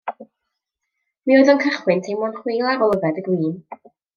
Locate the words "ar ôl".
2.73-2.99